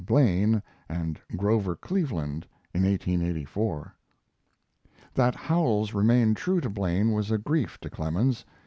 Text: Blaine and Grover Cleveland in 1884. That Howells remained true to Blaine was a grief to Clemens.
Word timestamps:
Blaine 0.03 0.63
and 0.89 1.21
Grover 1.37 1.75
Cleveland 1.75 2.47
in 2.73 2.81
1884. 2.85 3.93
That 5.13 5.35
Howells 5.35 5.93
remained 5.93 6.37
true 6.37 6.59
to 6.59 6.71
Blaine 6.71 7.11
was 7.11 7.29
a 7.29 7.37
grief 7.37 7.77
to 7.81 7.89
Clemens. 7.91 8.43